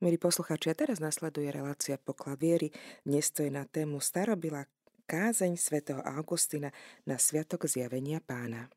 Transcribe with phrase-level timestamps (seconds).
[0.00, 2.72] Milí poslucháči, a teraz nasleduje relácia Poklad viery.
[3.04, 4.64] Dnes to je na tému starobila
[5.04, 6.72] kázeň svätého Augustina
[7.04, 8.72] na Sviatok zjavenia pána.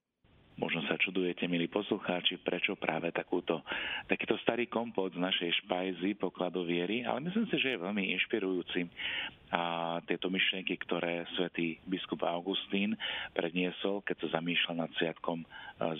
[0.60, 3.64] Možno sa čudujete, milí poslucháči, prečo práve takúto,
[4.12, 8.92] takýto starý kompot z našej špajzy pokladu viery, ale myslím si, že je veľmi inšpirujúci
[9.56, 13.00] a tieto myšlienky, ktoré svätý biskup Augustín
[13.32, 15.48] predniesol, keď sa zamýšľal nad sviatkom e,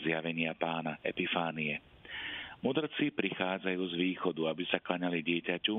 [0.04, 1.93] zjavenia pána, Epifánie.
[2.64, 5.76] Mudrci prichádzajú z východu, aby sa klaňali dieťaťu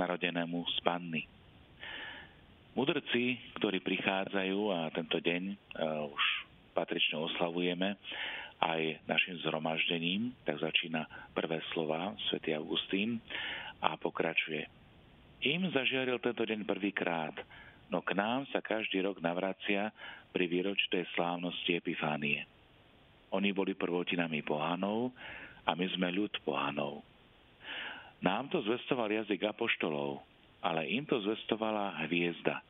[0.00, 1.22] narodenému z panny.
[2.72, 6.24] Mudrci, ktorí prichádzajú a tento deň uh, už
[6.72, 8.00] patrične oslavujeme
[8.64, 11.04] aj našim zhromaždením, tak začína
[11.36, 13.20] prvé slova svätý Augustín
[13.84, 14.64] a pokračuje.
[15.44, 17.36] Im zažiaril tento deň prvýkrát,
[17.92, 19.92] no k nám sa každý rok navracia
[20.32, 22.48] pri výročnej slávnosti Epifánie.
[23.36, 25.12] Oni boli prvotinami pohánov,
[25.66, 27.06] a my sme ľud pohanov.
[28.22, 30.22] Nám to zvestoval jazyk apoštolov,
[30.62, 32.62] ale im to zvestovala hviezda,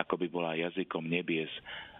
[0.00, 1.52] ako by bola jazykom nebies.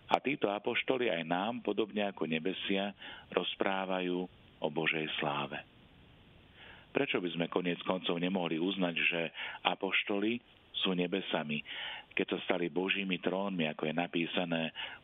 [0.09, 2.97] A títo apoštoli aj nám, podobne ako nebesia,
[3.29, 4.25] rozprávajú
[4.65, 5.61] o Božej sláve.
[6.89, 9.20] Prečo by sme koniec koncov nemohli uznať, že
[9.69, 10.41] apoštoli
[10.81, 11.61] sú nebesami,
[12.17, 14.63] keď sa stali Božími trónmi, ako je napísané,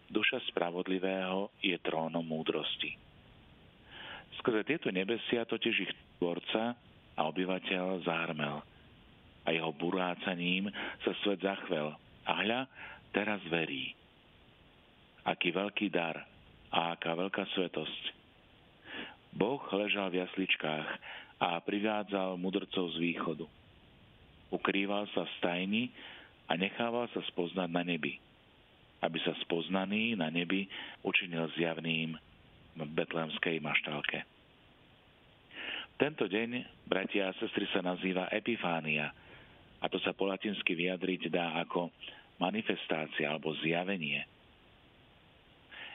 [0.09, 3.14] duša spravodlivého je trónom múdrosti.
[4.45, 6.77] Skrze tieto nebesia totiž ich tvorca
[7.17, 8.61] a obyvateľ zármel.
[9.49, 10.69] A jeho burácaním
[11.01, 11.97] sa svet zachvel.
[12.29, 12.69] A hľa,
[13.17, 13.97] teraz verí.
[15.25, 16.29] Aký veľký dar
[16.69, 18.03] a aká veľká svetosť.
[19.33, 20.89] Boh ležal v jasličkách
[21.41, 23.49] a privádzal mudrcov z východu.
[24.53, 25.85] Ukrýval sa v stajni
[26.53, 28.21] a nechával sa spoznať na nebi,
[29.01, 30.69] aby sa spoznaný na nebi
[31.01, 32.13] učinil zjavným
[32.77, 34.34] v betlemskej maštálke.
[35.95, 39.15] Tento deň, bratia a sestry, sa nazýva Epifánia
[39.79, 41.95] a to sa po latinsky vyjadriť dá ako
[42.43, 44.27] manifestácia alebo zjavenie.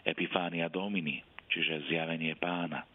[0.07, 1.19] Epifánia Domini,
[1.51, 2.87] čiže zjavenie pána.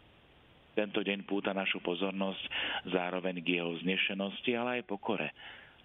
[0.73, 2.41] Tento deň púta našu pozornosť
[2.89, 5.29] zároveň k jeho znešenosti, ale aj pokore,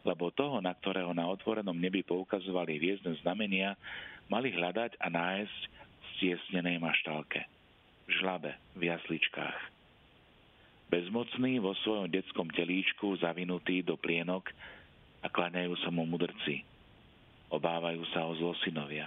[0.08, 3.76] lebo toho, na ktorého na otvorenom nebi poukazovali hviezdne znamenia,
[4.32, 7.44] mali hľadať a nájsť v stiesnenej maštalke,
[8.08, 9.79] žlabe, v jasličkách
[10.90, 14.50] bezmocný vo svojom detskom telíčku, zavinutý do plienok
[15.22, 16.66] a klaňajú sa mu mudrci.
[17.54, 19.06] Obávajú sa o zlosynovia.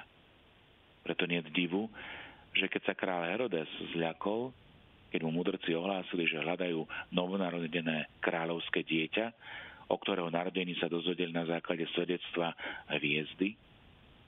[1.04, 1.92] Preto nie divu,
[2.56, 4.56] že keď sa král Herodes zľakol,
[5.12, 9.26] keď mu mudrci ohlásili, že hľadajú novonarodené kráľovské dieťa,
[9.92, 12.56] o ktorého narodení sa dozvedeli na základe svedectva
[12.88, 13.54] hviezdy,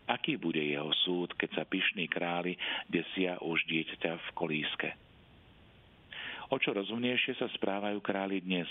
[0.05, 2.59] aký bude jeho súd, keď sa pyšní králi
[2.91, 5.04] desia už dieťaťa v kolíske.
[6.53, 8.69] O čo rozumnejšie sa správajú králi dnes,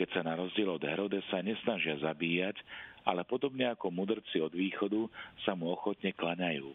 [0.00, 2.56] keď sa na rozdiel od Herodesa nesnažia zabíjať,
[3.04, 5.04] ale podobne ako mudrci od východu
[5.44, 6.72] sa mu ochotne klaňajú.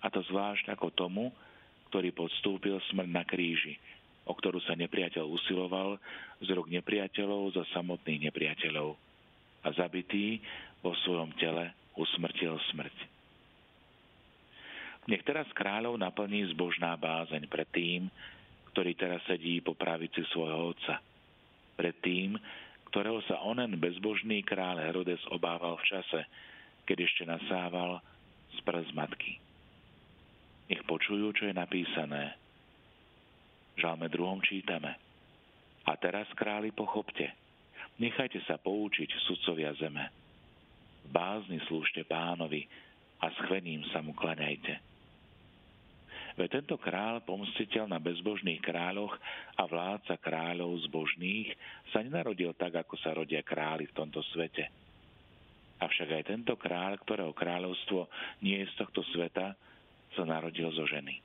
[0.00, 1.24] A to zvlášť ako tomu,
[1.90, 3.74] ktorý podstúpil smrť na kríži,
[4.22, 5.98] o ktorú sa nepriateľ usiloval
[6.38, 8.94] z rok nepriateľov za samotných nepriateľov.
[9.66, 10.38] A zabitý
[10.80, 12.96] vo svojom tele usmrtil smrť.
[15.10, 18.06] Nech teraz kráľov naplní zbožná bázeň pred tým,
[18.70, 21.02] ktorý teraz sedí po pravici svojho otca.
[21.74, 22.38] Pred tým,
[22.90, 26.20] ktorého sa onen bezbožný kráľ Herodes obával v čase,
[26.86, 28.02] keď ešte nasával
[28.54, 29.38] z prst matky.
[30.70, 32.34] Nech počujú, čo je napísané.
[33.78, 34.94] Žalme druhom čítame.
[35.86, 37.26] A teraz, králi, pochopte.
[37.98, 40.04] Nechajte sa poučiť sudcovia zeme.
[41.06, 42.66] V bázni slúžte pánovi
[43.18, 44.89] a schvením sa mu klaňajte
[46.40, 49.12] Veď tento král, pomstiteľ na bezbožných kráľoch
[49.60, 51.52] a vládca kráľov zbožných,
[51.92, 54.72] sa nenarodil tak, ako sa rodia králi v tomto svete.
[55.84, 58.08] Avšak aj tento kráľ, ktorého kráľovstvo
[58.40, 59.52] nie je z tohto sveta,
[60.16, 61.20] sa narodil zo ženy.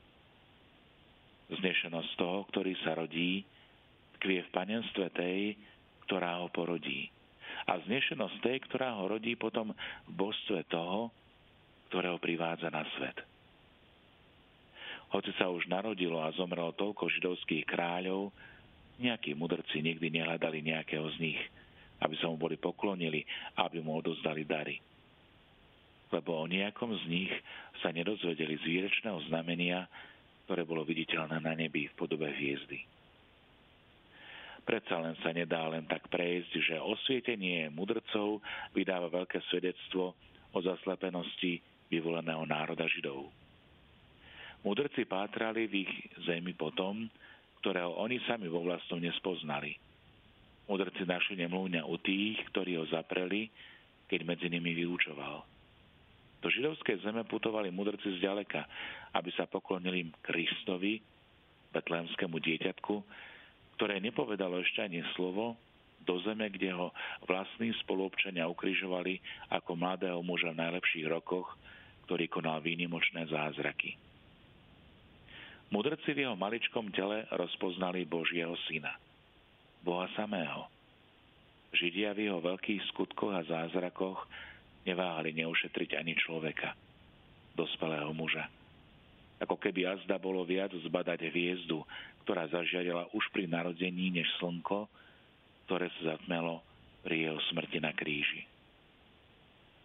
[1.48, 3.48] Znešenosť toho, ktorý sa rodí,
[4.20, 5.56] tkvie v panenstve tej,
[6.12, 7.08] ktorá ho porodí.
[7.72, 9.72] A znešenosť tej, ktorá ho rodí potom
[10.08, 11.08] v božstve toho,
[11.88, 13.35] ktorého privádza na svet.
[15.14, 18.34] Hoci sa už narodilo a zomrelo toľko židovských kráľov,
[18.98, 21.42] nejakí mudrci nikdy nehľadali nejakého z nich,
[22.00, 23.24] aby sa mu boli poklonili
[23.60, 24.80] aby mu odozdali dary.
[26.12, 27.34] Lebo o nejakom z nich
[27.84, 29.90] sa nedozvedeli z výrečného znamenia,
[30.46, 32.86] ktoré bolo viditeľné na nebi v podobe hviezdy.
[34.66, 38.42] Predsa len sa nedá len tak prejsť, že osvietenie mudrcov
[38.74, 40.18] vydáva veľké svedectvo
[40.54, 41.62] o zaslepenosti
[41.94, 43.45] vyvoleného národa Židov.
[44.66, 45.94] Mudrci pátrali v ich
[46.26, 47.06] zemi potom,
[47.62, 49.78] ktorého oni sami vo vlastnom nespoznali.
[50.66, 53.54] Mudrci našli nemluvňa u tých, ktorí ho zapreli,
[54.10, 55.46] keď medzi nimi vyučoval.
[56.42, 58.66] Do židovskej zeme putovali mudrci z ďaleka,
[59.14, 60.98] aby sa poklonili Kristovi,
[61.70, 62.96] betlémskému dieťatku,
[63.78, 65.58] ktoré nepovedalo ešte ani slovo,
[66.06, 66.94] do zeme, kde ho
[67.26, 71.50] vlastní spoluobčania ukrižovali ako mladého muža v najlepších rokoch,
[72.06, 73.98] ktorý konal výnimočné zázraky.
[75.74, 78.94] Mudrci v jeho maličkom tele rozpoznali Božieho syna,
[79.82, 80.70] Boha samého.
[81.74, 84.30] Židia v jeho veľkých skutkoch a zázrakoch
[84.86, 86.78] neváhali neušetriť ani človeka,
[87.58, 88.46] dospelého muža.
[89.42, 91.84] Ako keby azda bolo viac zbadať hviezdu,
[92.24, 94.88] ktorá zažiarila už pri narodení než slnko,
[95.68, 96.64] ktoré sa zatmelo
[97.04, 98.48] pri jeho smrti na kríži.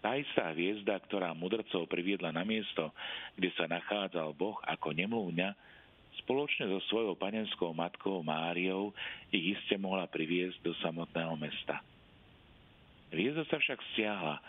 [0.00, 2.88] Tá istá hviezda, ktorá mudrcov priviedla na miesto,
[3.36, 5.52] kde sa nachádzal Boh ako nemluvňa,
[6.24, 8.96] spoločne so svojou panenskou matkou Máriou
[9.28, 11.84] ich iste mohla priviesť do samotného mesta.
[13.12, 14.40] Hviezda sa však stiahla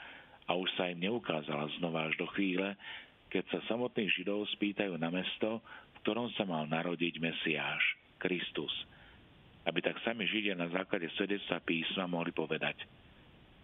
[0.48, 2.80] a už sa im neukázala znova až do chvíle,
[3.27, 5.59] keď sa samotných Židov spýtajú na mesto,
[5.95, 7.83] v ktorom sa mal narodiť Mesiáš,
[8.19, 8.71] Kristus.
[9.68, 12.88] Aby tak sami Židia na základe svedectva písma mohli povedať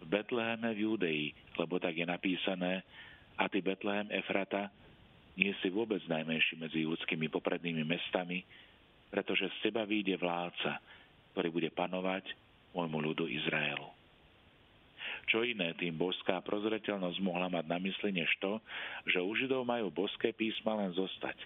[0.08, 1.22] Betleheme v Júdei,
[1.60, 2.80] lebo tak je napísané,
[3.38, 4.72] a ty Betlehem Efrata,
[5.38, 8.42] nie si vôbec najmenší medzi judskými poprednými mestami,
[9.12, 10.82] pretože z teba vyjde vládca,
[11.32, 12.26] ktorý bude panovať
[12.74, 13.86] môjmu ľudu Izraelu.
[15.28, 18.58] Čo iné tým božská prozreteľnosť mohla mať na mysli než to,
[19.06, 21.36] že u Židov majú božské písma len zostať.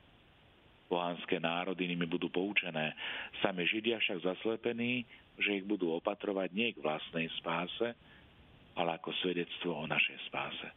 [0.87, 2.95] Pohanské národy nimi budú poučené,
[3.43, 5.03] sami Židia však zaslepení,
[5.41, 7.93] že ich budú opatrovať nie k vlastnej spáse,
[8.77, 10.69] ale ako svedectvo o našej spáse.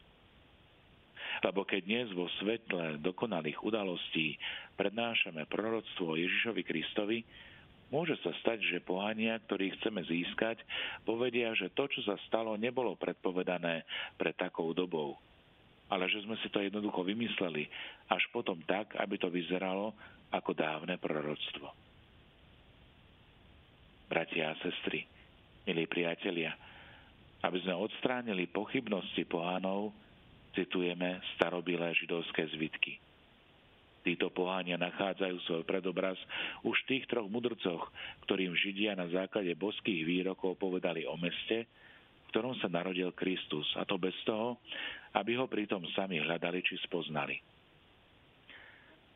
[1.44, 4.40] Lebo keď dnes vo svetle dokonalých udalostí
[4.76, 7.18] prednášame proroctvo Ježišovi Kristovi,
[7.86, 10.58] Môže sa stať, že pohania, ktorých chceme získať,
[11.06, 13.86] povedia, že to, čo sa stalo, nebolo predpovedané
[14.18, 15.14] pred takou dobou,
[15.86, 17.70] ale že sme si to jednoducho vymysleli
[18.10, 19.94] až potom tak, aby to vyzeralo
[20.34, 21.70] ako dávne proroctvo.
[24.10, 25.06] Bratia a sestry,
[25.66, 26.58] milí priatelia,
[27.46, 29.94] aby sme odstránili pochybnosti pohánov,
[30.52, 32.98] citujeme starobilé židovské zvitky–
[34.06, 36.14] Títo poháňa nachádzajú svoj predobraz
[36.62, 37.90] už v tých troch mudrcoch,
[38.22, 43.82] ktorým Židia na základe boských výrokov povedali o meste, v ktorom sa narodil Kristus, a
[43.82, 44.62] to bez toho,
[45.18, 47.34] aby ho pritom sami hľadali či spoznali.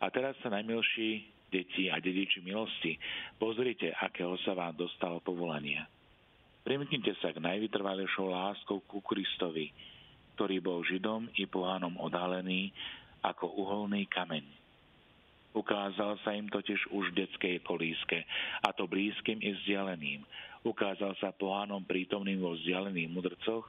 [0.03, 1.23] A teraz sa najmilší
[1.55, 2.99] deti a dediči milosti,
[3.39, 5.87] pozrite, akého sa vám dostalo povolania.
[6.61, 9.73] Primknite sa k najvytrvalejšou láskou ku Kristovi,
[10.37, 12.73] ktorý bol Židom i pohánom odhalený
[13.25, 14.45] ako uholný kameň.
[15.51, 18.23] Ukázal sa im totiž už v detskej kolíske,
[18.63, 20.23] a to blízkym i vzdialeným.
[20.63, 23.67] Ukázal sa pohánom prítomným vo vzdialených mudrcoch.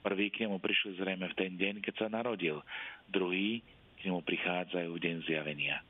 [0.00, 2.62] Prvý k nemu prišli zrejme v ten deň, keď sa narodil.
[3.10, 3.60] Druhý
[4.00, 5.82] k nemu prichádzajú v deň zjavenia.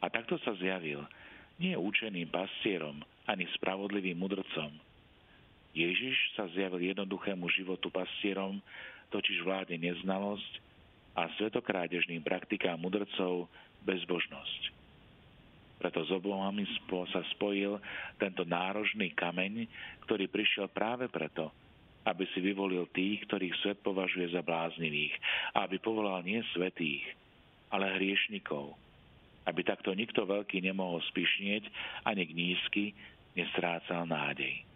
[0.00, 1.02] A takto sa zjavil
[1.60, 4.89] nie učeným pastierom, ani spravodlivým mudrcom.
[5.70, 8.58] Ježiš sa zjavil jednoduchému životu pastierom,
[9.14, 10.52] totiž vládne neznalosť
[11.14, 13.50] a svetokrádežným praktikám mudrcov
[13.86, 14.70] bezbožnosť.
[15.80, 16.68] Preto s oblohami
[17.08, 17.80] sa spojil
[18.20, 19.64] tento nárožný kameň,
[20.04, 21.48] ktorý prišiel práve preto,
[22.04, 25.16] aby si vyvolil tých, ktorých svet považuje za bláznivých,
[25.56, 27.04] aby povolal nie svetých,
[27.72, 28.76] ale hriešnikov,
[29.48, 31.64] aby takto nikto veľký nemohol spišnieť,
[32.04, 32.92] ani nízky
[33.32, 34.69] nestrácal nádej.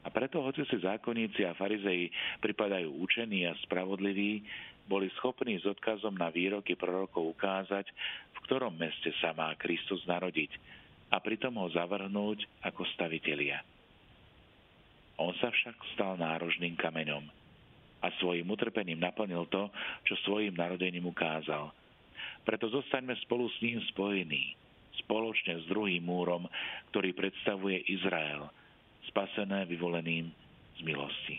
[0.00, 2.08] A preto, hoci si zákonníci a farizeji
[2.40, 4.40] pripadajú učení a spravodliví,
[4.88, 7.86] boli schopní s odkazom na výroky prorokov ukázať,
[8.32, 10.50] v ktorom meste sa má Kristus narodiť
[11.12, 13.60] a pritom ho zavrhnúť ako stavitelia.
[15.20, 17.28] On sa však stal nárožným kameňom
[18.00, 19.68] a svojim utrpením naplnil to,
[20.08, 21.76] čo svojim narodením ukázal.
[22.48, 24.56] Preto zostaňme spolu s ním spojení,
[25.04, 26.48] spoločne s druhým múrom,
[26.88, 28.48] ktorý predstavuje Izrael,
[29.10, 30.30] spasené vyvoleným
[30.78, 31.36] z milosti.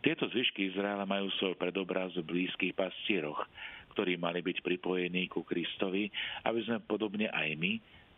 [0.00, 3.44] Tieto zvyšky Izraela majú svoj predobraz v blízkych pastieroch,
[3.92, 6.08] ktorí mali byť pripojení ku Kristovi,
[6.48, 7.72] aby sme podobne aj my,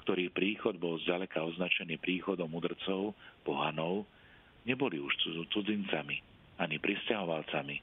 [0.06, 4.06] ktorý príchod bol zďaleka označený príchodom mudrcov, pohanov,
[4.62, 5.10] neboli už
[5.50, 6.22] cudzincami
[6.62, 7.76] ani pristahovalcami,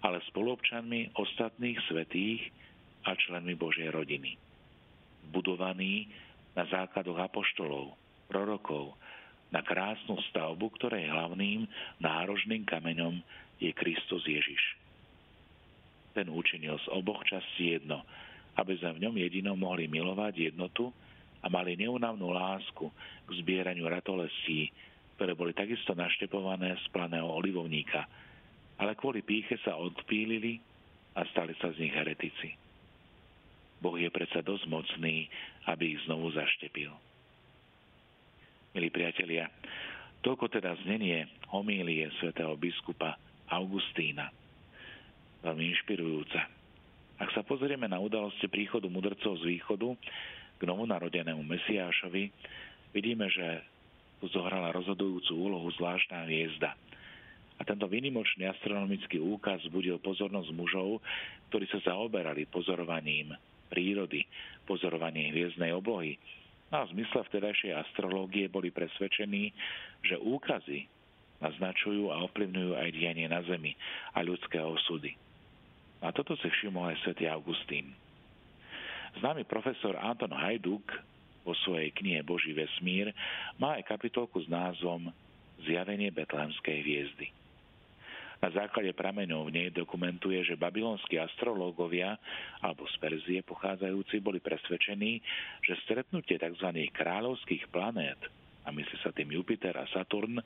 [0.00, 2.40] ale spolupčanmi ostatných svetých
[3.04, 4.40] a členmi Božej rodiny.
[5.32, 6.08] Budovaní
[6.56, 7.96] na základoch apoštolov,
[8.28, 8.96] prorokov,
[9.54, 11.70] na krásnu stavbu, ktorej hlavným
[12.02, 13.22] nárožným kameňom
[13.62, 14.58] je Kristus Ježiš.
[16.10, 18.02] Ten učinil z oboch častí jedno,
[18.58, 20.90] aby sme v ňom jedinom mohli milovať jednotu
[21.38, 22.90] a mali neunavnú lásku
[23.26, 24.74] k zbieraniu ratolestí,
[25.14, 28.02] ktoré boli takisto naštepované z planého olivovníka,
[28.82, 30.58] ale kvôli píche sa odpílili
[31.14, 32.58] a stali sa z nich heretici.
[33.78, 35.30] Boh je predsa dosť mocný,
[35.70, 37.13] aby ich znovu zaštepil.
[38.74, 39.46] Milí priatelia,
[40.26, 43.14] toľko teda znenie homílie svätého biskupa
[43.46, 44.34] Augustína.
[45.46, 46.42] Veľmi inšpirujúca.
[47.22, 49.94] Ak sa pozrieme na udalosti príchodu mudrcov z východu
[50.58, 52.34] k novonarodenému Mesiášovi,
[52.90, 53.62] vidíme, že
[54.18, 56.74] tu zohrala rozhodujúcu úlohu zvláštna hviezda.
[57.54, 60.98] A tento vynimočný astronomický úkaz budil pozornosť mužov,
[61.54, 63.38] ktorí sa zaoberali pozorovaním
[63.70, 64.26] prírody,
[64.66, 66.18] pozorovanie hviezdnej oblohy.
[66.74, 69.54] No a v zmysle vtedajšej astrológie boli presvedčení,
[70.02, 70.90] že úkazy
[71.38, 73.78] naznačujú a ovplyvňujú aj dianie na Zemi
[74.10, 75.14] a ľudské osudy.
[76.02, 77.94] A toto si všimol aj svätý Augustín.
[79.22, 80.82] Známy profesor Anton Hajduk
[81.46, 83.14] vo svojej knihe Boží vesmír
[83.54, 85.14] má aj kapitolku s názvom
[85.62, 87.30] Zjavenie betlehemskej hviezdy.
[88.44, 92.20] Na základe prameňov v nej dokumentuje, že babylonskí astrológovia
[92.60, 95.16] alebo z Perzie pochádzajúci boli presvedčení,
[95.64, 96.68] že stretnutie tzv.
[96.92, 98.20] kráľovských planét
[98.64, 100.36] a myslí sa tým Jupiter a Saturn,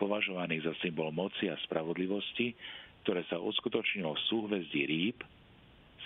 [0.00, 2.56] považovaných za symbol moci a spravodlivosti,
[3.04, 5.20] ktoré sa uskutočnilo v súhvezdí Rýb,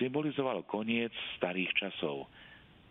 [0.03, 2.27] symbolizovalo koniec starých časov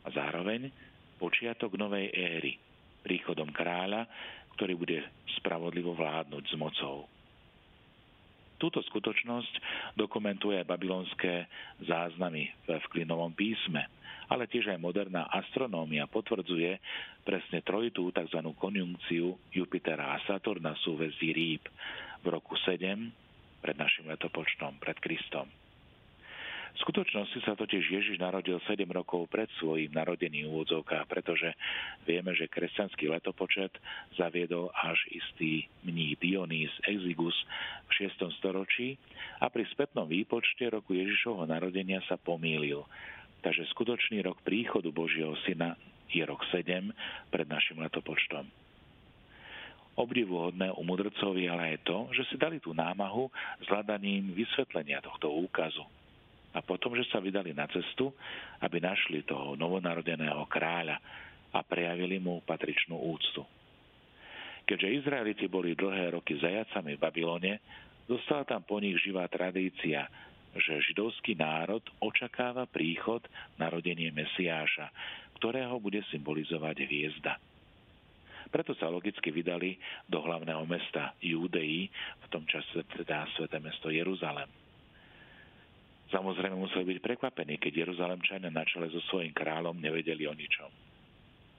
[0.07, 0.71] a zároveň
[1.19, 2.55] počiatok novej éry,
[3.03, 4.07] príchodom kráľa,
[4.55, 5.03] ktorý bude
[5.43, 7.14] spravodlivo vládnuť s mocou.
[8.55, 9.53] Túto skutočnosť
[10.00, 11.47] dokumentuje aj babylonské
[11.83, 13.88] záznamy v Klinovom písme,
[14.31, 16.79] ale tiež aj moderná astronómia potvrdzuje
[17.27, 18.39] presne trojitú tzv.
[18.55, 21.63] konjunkciu Jupitera a Saturna súvezdí Rýb
[22.24, 22.79] v roku 7
[23.59, 25.64] pred našim letopočtom, pred Kristom.
[26.75, 31.55] V skutočnosti sa totiž Ježiš narodil 7 rokov pred svojim narodením v úvodzovkách, pretože
[32.03, 33.72] vieme, že kresťanský letopočet
[34.20, 37.36] zaviedol až istý mních Dionys Exigus
[37.88, 38.27] v 6.
[38.44, 39.00] storočí
[39.39, 42.84] a pri spätnom výpočte roku Ježišovho narodenia sa pomýlil.
[43.39, 45.79] Takže skutočný rok príchodu Božieho syna
[46.12, 46.91] je rok 7
[47.32, 48.51] pred našim letopočtom.
[49.96, 53.32] Obdivuhodné u mudrcov je ale aj to, že si dali tú námahu
[53.63, 55.88] s hľadaním vysvetlenia tohto úkazu
[56.55, 58.15] a potom, že sa vydali na cestu,
[58.63, 60.95] aby našli toho novonarodeného kráľa
[61.51, 63.43] a prejavili mu patričnú úctu.
[64.65, 67.53] Keďže Izraeliti boli dlhé roky zajacami v Babylone,
[68.07, 70.07] zostala tam po nich živá tradícia,
[70.55, 73.21] že židovský národ očakáva príchod
[73.59, 74.89] narodenie Mesiáša,
[75.38, 77.35] ktorého bude symbolizovať hviezda.
[78.47, 79.75] Preto sa logicky vydali
[80.07, 81.91] do hlavného mesta Júdei,
[82.24, 84.64] v tom čase teda sveté mesto Jeruzalem.
[86.13, 90.69] Samozrejme museli byť prekvapení, keď Jeruzalemčania na čele so svojím kráľom nevedeli o ničom.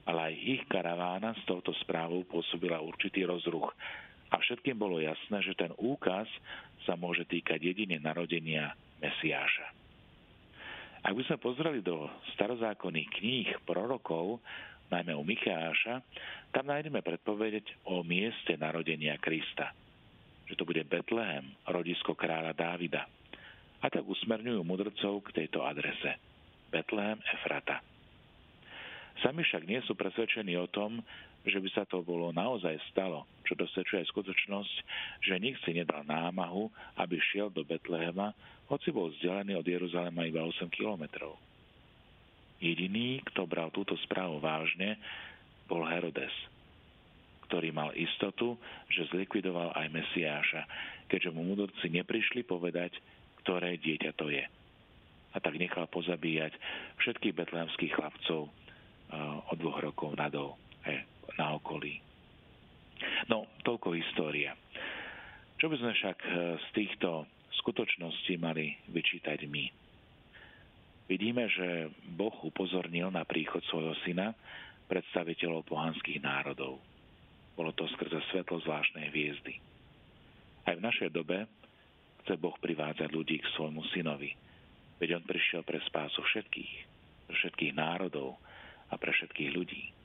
[0.07, 3.75] Ale aj ich karavána s touto správou pôsobila určitý rozruch
[4.31, 6.31] a všetkým bolo jasné, že ten úkaz
[6.87, 8.71] sa môže týkať jedine narodenia
[9.03, 9.67] Mesiáša.
[11.03, 14.39] Ak by sme pozreli do starozákonných kníh prorokov,
[14.87, 15.99] najmä u Micháša,
[16.55, 19.75] tam nájdeme predpovedať o mieste narodenia Krista.
[20.47, 23.03] Že to bude Betlehem, rodisko kráľa Dávida–
[23.81, 26.17] a tak usmerňujú mudrcov k tejto adrese.
[26.73, 27.79] Betlehem Efrata.
[29.23, 31.01] Sami však nie sú presvedčení o tom,
[31.47, 34.75] že by sa to bolo naozaj stalo, čo dosvedčuje aj skutočnosť,
[35.23, 36.69] že nik si nedal námahu,
[36.99, 38.35] aby šiel do Betlehema,
[38.67, 41.39] hoci bol vzdialený od Jeruzalema iba 8 kilometrov.
[42.59, 44.99] Jediný, kto bral túto správu vážne,
[45.71, 46.33] bol Herodes,
[47.47, 48.59] ktorý mal istotu,
[48.91, 50.61] že zlikvidoval aj Mesiáša,
[51.07, 52.91] keďže mu mudrci neprišli povedať,
[53.47, 54.43] ktoré dieťa to je.
[55.31, 56.51] A tak nechal pozabíjať
[56.99, 58.51] všetkých betlehemských chlapcov
[59.47, 60.59] od dvoch rokov nadol
[61.39, 62.03] na okolí.
[63.31, 64.51] No, toľko história.
[65.55, 67.29] Čo by sme však e, z týchto
[67.61, 69.65] skutočností mali vyčítať my?
[71.07, 74.33] Vidíme, že Boh upozornil na príchod svojho syna
[74.89, 76.81] predstaviteľov pohanských národov.
[77.53, 79.61] Bolo to skrze svetlo zvláštnej hviezdy.
[80.67, 81.45] Aj v našej dobe
[82.27, 84.35] chce Boh privádzať ľudí k svojmu synovi.
[84.99, 86.73] Veď on prišiel pre spásu všetkých,
[87.31, 88.35] pre všetkých národov
[88.91, 89.95] a pre všetkých ľudí.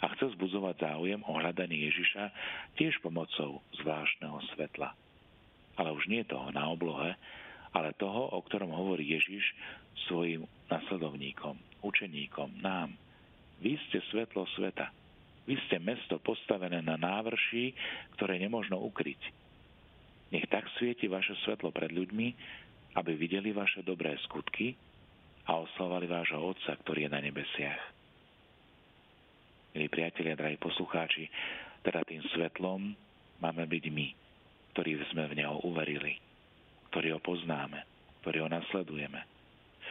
[0.00, 2.24] A chce zbudzovať záujem o hľadanie Ježiša
[2.80, 4.96] tiež pomocou zvláštneho svetla.
[5.76, 7.12] Ale už nie toho na oblohe,
[7.76, 9.44] ale toho, o ktorom hovorí Ježiš
[10.08, 12.96] svojim nasledovníkom, učeníkom, nám.
[13.60, 14.88] Vy ste svetlo sveta.
[15.44, 17.76] Vy ste mesto postavené na návrší,
[18.16, 19.39] ktoré nemožno ukryť
[20.30, 22.28] nech tak svieti vaše svetlo pred ľuďmi,
[22.98, 24.74] aby videli vaše dobré skutky
[25.46, 27.82] a oslavali vášho Otca, ktorý je na nebesiach.
[29.74, 31.30] Milí priatelia, drahí poslucháči,
[31.86, 32.90] teda tým svetlom
[33.38, 34.06] máme byť my,
[34.74, 36.18] ktorí sme v Neho uverili,
[36.90, 37.86] ktorí ho poznáme,
[38.22, 39.22] ktorí ho nasledujeme.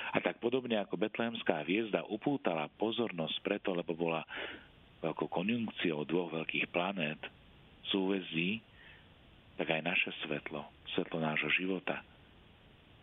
[0.09, 4.23] A tak podobne ako betlehemská hviezda upútala pozornosť preto, lebo bola
[4.99, 7.19] veľkou konjunkciou dvoch veľkých planét,
[7.87, 8.59] súvezí,
[9.59, 10.63] tak aj naše svetlo,
[10.95, 11.99] svetlo nášho života,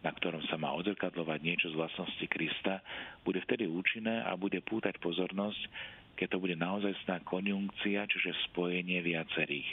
[0.01, 2.81] na ktorom sa má odzrkadlovať niečo z vlastnosti Krista,
[3.29, 5.61] bude vtedy účinné a bude pútať pozornosť,
[6.17, 9.69] keď to bude naozaj sná konjunkcia, čiže spojenie viacerých.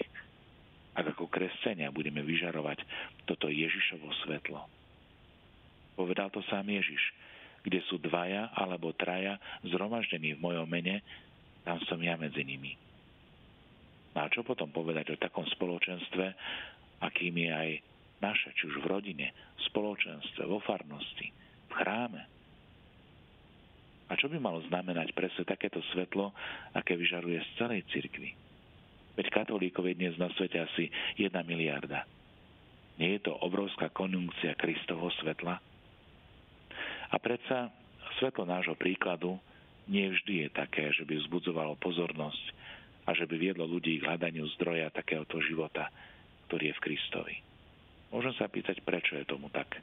[0.93, 2.83] Ak ako kresťania budeme vyžarovať
[3.23, 4.67] toto Ježišovo svetlo.
[5.95, 6.99] Povedal to sám Ježiš.
[7.63, 10.99] Kde sú dvaja alebo traja zhromaždení v mojom mene,
[11.63, 12.75] tam som ja medzi nimi.
[14.13, 16.25] No a čo potom povedať o takom spoločenstve,
[17.01, 17.69] akým je aj
[18.21, 21.27] naše, či už v rodine, v spoločenstve, vo farnosti,
[21.67, 22.21] v chráme.
[24.07, 26.31] A čo by malo znamenať presne takéto svetlo,
[26.77, 28.37] aké vyžaruje z celej cirkvi?
[29.17, 32.05] Veď katolíkov je dnes na svete asi 1 miliarda.
[33.01, 35.57] Nie je to obrovská konjunkcia Kristovho svetla?
[37.09, 37.73] A predsa
[38.21, 39.37] svetlo nášho príkladu
[39.89, 42.62] nie vždy je také, že by vzbudzovalo pozornosť
[43.03, 45.91] a že by viedlo ľudí k hľadaniu zdroja takéhoto života,
[46.47, 47.35] ktorý je v Kristovi.
[48.13, 49.81] Môžem sa pýtať, prečo je tomu tak.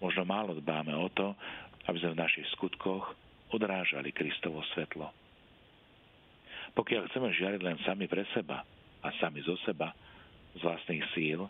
[0.00, 1.36] Možno málo dbáme o to,
[1.84, 3.12] aby sme v našich skutkoch
[3.52, 5.10] odrážali Kristovo svetlo.
[6.72, 8.62] Pokiaľ chceme žiariť len sami pre seba
[9.02, 9.90] a sami zo seba,
[10.54, 11.46] z vlastných síl,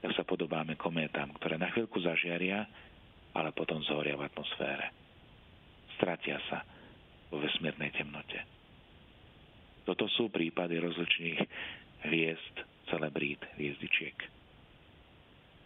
[0.00, 2.64] tak sa podobáme kométam, ktoré na chvíľku zažiaria
[3.38, 4.90] ale potom zhoria v atmosfére.
[5.98, 6.64] Stratia sa
[7.28, 8.47] vo vesmírnej temnote.
[9.98, 11.42] Toto sú prípady rozličných
[12.06, 12.54] hviezd,
[12.86, 14.14] celebrít, hviezdičiek.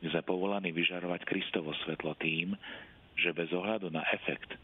[0.00, 2.56] My sme povolaní vyžarovať Kristovo svetlo tým,
[3.20, 4.56] že bez ohľadu na efekt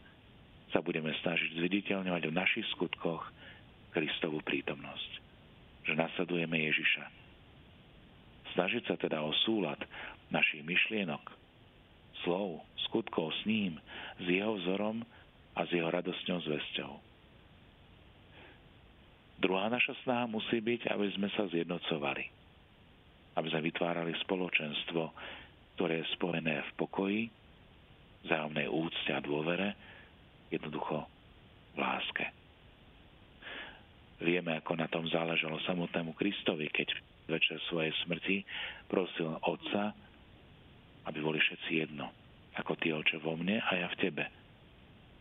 [0.73, 3.21] sa budeme snažiť zviditeľňovať v našich skutkoch
[3.93, 5.11] Kristovú prítomnosť.
[5.85, 7.05] Že nasledujeme Ježiša.
[8.57, 9.77] Snažiť sa teda o súlad
[10.33, 11.21] našich myšlienok,
[12.25, 13.77] slov, skutkov s ním,
[14.17, 15.05] s jeho vzorom
[15.53, 17.08] a s jeho radostnou zväzťou.
[19.39, 22.23] Druhá naša snaha musí byť, aby sme sa zjednocovali.
[23.39, 25.01] Aby sme vytvárali spoločenstvo,
[25.79, 27.21] ktoré je spojené v pokoji,
[28.27, 29.79] vzájomnej úcte a dôvere,
[30.51, 31.07] jednoducho
[31.73, 32.25] v láske.
[34.19, 36.91] Vieme, ako na tom záležalo samotnému Kristovi, keď
[37.31, 38.43] večer svojej smrti
[38.91, 39.95] prosil Otca,
[41.07, 42.11] aby boli všetci jedno
[42.59, 44.23] ako ty, oče, vo mne a ja v tebe.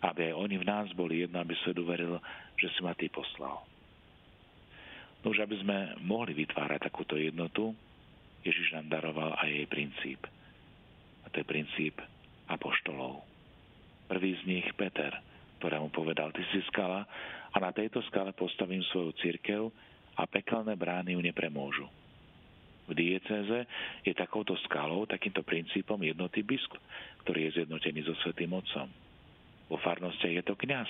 [0.03, 2.19] Aby aj oni v nás boli jedno, aby svet uveril,
[2.59, 3.63] že si ma ty poslal.
[5.23, 7.75] No už aby sme mohli vytvárať takúto jednotu,
[8.47, 10.21] Ježiš nám daroval aj jej princíp.
[11.23, 11.99] A to je princíp
[12.47, 13.27] apoštolov.
[14.09, 15.13] Prvý z nich Peter,
[15.61, 17.05] ktorému povedal, ty si skala
[17.53, 19.69] a na tejto skale postavím svoju církev
[20.17, 21.87] a pekelné brány ju nepremôžu
[22.89, 23.69] v diecéze
[24.03, 26.81] je takouto skalou, takýmto princípom jednoty biskup,
[27.23, 28.89] ktorý je zjednotený so Svetým Otcom.
[29.69, 30.89] Vo farnostiach je to kňaz,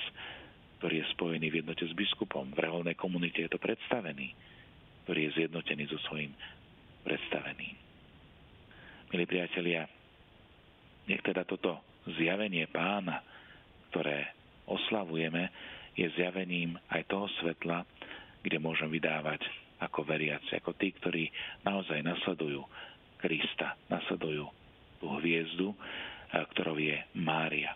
[0.78, 2.54] ktorý je spojený v jednote s biskupom.
[2.54, 4.30] V reholnej komunite je to predstavený,
[5.04, 6.30] ktorý je zjednotený so svojím
[7.02, 7.74] predstaveným.
[9.10, 9.88] Milí priatelia,
[11.08, 11.80] nech teda toto
[12.14, 13.24] zjavenie pána,
[13.90, 14.30] ktoré
[14.68, 15.48] oslavujeme,
[15.98, 17.82] je zjavením aj toho svetla,
[18.44, 19.42] kde môžem vydávať
[19.82, 21.26] ako veriaci, ako tí, ktorí
[21.66, 22.62] naozaj nasledujú
[23.18, 24.46] Krista, nasledujú
[25.02, 25.74] tú hviezdu,
[26.54, 27.74] ktorou je Mária.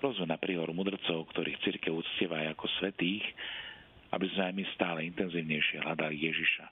[0.00, 3.24] Prosme na príhor mudrcov, ktorých církev uctieva aj ako svetých,
[4.10, 6.66] aby sme aj my stále intenzívnejšie hľadali Ježiša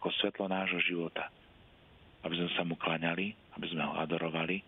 [0.00, 1.28] ako svetlo nášho života.
[2.24, 4.62] Aby sme sa mu klaňali, aby sme ho adorovali,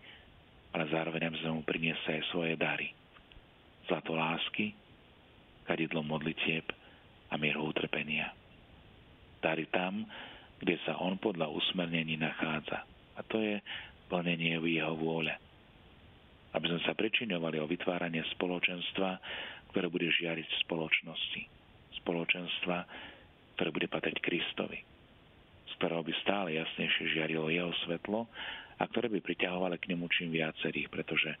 [0.75, 2.91] ale zároveň aby sme mu priniesli aj svoje dary.
[3.89, 4.75] Zlato lásky,
[5.65, 6.69] kadidlo modlitieb
[7.31, 8.35] a mieru utrpenia
[9.43, 10.07] dary tam,
[10.63, 12.87] kde sa on podľa usmernení nachádza.
[13.19, 13.59] A to je
[14.07, 15.35] plnenie jeho vôle.
[16.53, 19.17] Aby sme sa pričiňovali o vytváranie spoločenstva,
[19.73, 21.41] ktoré bude žiariť v spoločnosti.
[22.05, 22.77] Spoločenstva,
[23.57, 24.79] ktoré bude patriť Kristovi.
[25.69, 28.29] Z ktorého by stále jasnejšie žiarilo jeho svetlo
[28.77, 31.33] a ktoré by priťahovali k nemu čím viacerých, pretože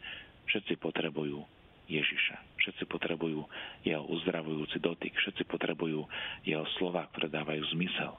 [0.49, 1.45] všetci potrebujú
[1.85, 2.57] Ježiša.
[2.63, 3.43] Všetci potrebujú
[3.83, 6.07] jeho uzdravujúci dotyk, všetci potrebujú
[6.47, 8.15] jeho slova, ktoré dávajú zmysel.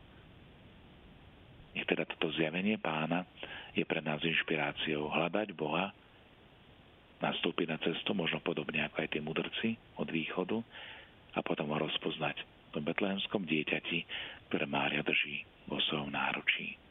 [1.74, 3.26] Nech teda toto zjavenie pána
[3.74, 5.90] je pre nás inšpiráciou hľadať Boha,
[7.22, 10.58] nastúpiť na cestu, možno podobne ako aj tí mudrci od východu
[11.34, 12.42] a potom ho rozpoznať
[12.74, 13.98] v betlehemskom dieťati,
[14.50, 16.83] ktoré Mária drží vo svojom náručí.